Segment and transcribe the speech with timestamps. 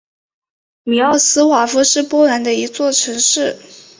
[0.81, 3.55] 米沃斯瓦夫是波兰的一座城市。